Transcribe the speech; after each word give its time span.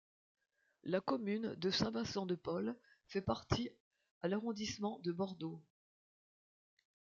La 0.83 0.99
commune 0.99 1.53
de 1.59 1.69
Saint-Vincent-de-Paul 1.69 2.75
fait 3.05 3.21
partie 3.21 3.69
à 4.23 4.29
l'arrondissement 4.29 4.97
de 5.03 5.11
Bordeaux. 5.11 5.61